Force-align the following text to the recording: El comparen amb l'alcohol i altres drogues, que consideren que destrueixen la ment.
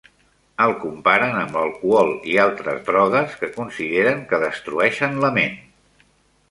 El 0.63 0.71
comparen 0.85 1.37
amb 1.41 1.53
l'alcohol 1.59 2.09
i 2.31 2.39
altres 2.47 2.81
drogues, 2.89 3.37
que 3.43 3.53
consideren 3.61 4.27
que 4.33 4.43
destrueixen 4.49 5.25
la 5.27 5.35
ment. 5.41 5.61